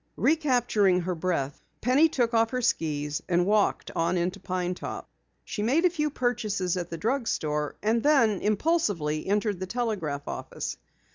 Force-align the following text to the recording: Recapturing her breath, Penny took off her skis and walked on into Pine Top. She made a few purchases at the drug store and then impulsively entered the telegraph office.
Recapturing 0.17 1.01
her 1.01 1.13
breath, 1.13 1.61
Penny 1.79 2.09
took 2.09 2.33
off 2.33 2.49
her 2.49 2.61
skis 2.63 3.21
and 3.29 3.45
walked 3.45 3.91
on 3.95 4.17
into 4.17 4.39
Pine 4.39 4.73
Top. 4.73 5.07
She 5.45 5.61
made 5.61 5.85
a 5.85 5.91
few 5.91 6.09
purchases 6.09 6.75
at 6.75 6.89
the 6.89 6.97
drug 6.97 7.27
store 7.27 7.75
and 7.83 8.01
then 8.01 8.41
impulsively 8.41 9.27
entered 9.27 9.59
the 9.59 9.67
telegraph 9.67 10.27
office. 10.27 10.75